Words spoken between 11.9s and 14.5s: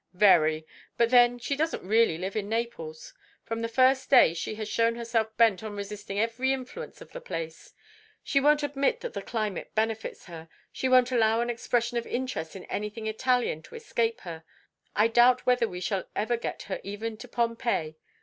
of interest in anything Italian to escape her.